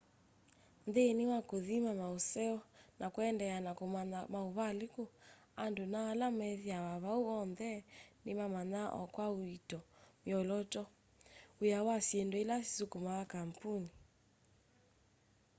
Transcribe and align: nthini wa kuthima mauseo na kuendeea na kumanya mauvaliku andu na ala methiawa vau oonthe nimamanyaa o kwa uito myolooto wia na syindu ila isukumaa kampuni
nthini 0.87 1.23
wa 1.31 1.39
kuthima 1.49 1.91
mauseo 1.99 2.59
na 2.99 3.09
kuendeea 3.13 3.59
na 3.65 3.71
kumanya 3.79 4.19
mauvaliku 4.33 5.03
andu 5.63 5.83
na 5.91 5.99
ala 6.11 6.27
methiawa 6.39 6.93
vau 7.05 7.21
oonthe 7.35 7.71
nimamanyaa 8.25 8.93
o 9.01 9.03
kwa 9.13 9.25
uito 9.39 9.79
myolooto 10.23 10.83
wia 11.61 11.79
na 11.87 11.95
syindu 12.07 12.35
ila 12.43 12.55
isukumaa 12.65 13.23
kampuni 13.33 13.91